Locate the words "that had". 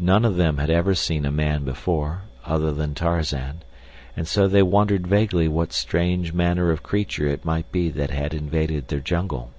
7.90-8.34